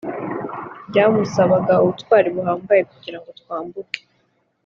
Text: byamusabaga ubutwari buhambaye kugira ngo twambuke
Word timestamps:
byamusabaga 0.89 1.73
ubutwari 1.83 2.27
buhambaye 2.35 2.81
kugira 2.91 3.17
ngo 3.21 3.29
twambuke 3.39 3.99